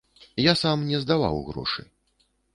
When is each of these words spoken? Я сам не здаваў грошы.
Я 0.43 0.53
сам 0.61 0.87
не 0.93 0.97
здаваў 1.03 1.39
грошы. 1.51 1.87